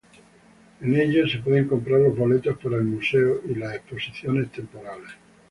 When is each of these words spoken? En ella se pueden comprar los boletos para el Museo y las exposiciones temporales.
En 0.79 0.95
ella 0.95 1.27
se 1.29 1.37
pueden 1.43 1.67
comprar 1.67 1.99
los 1.99 2.17
boletos 2.17 2.57
para 2.57 2.77
el 2.77 2.85
Museo 2.85 3.39
y 3.47 3.53
las 3.53 3.75
exposiciones 3.75 4.51
temporales. 4.51 5.11